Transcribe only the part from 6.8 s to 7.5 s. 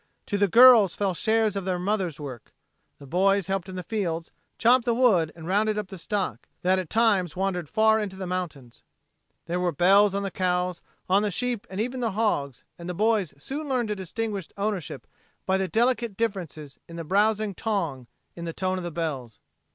times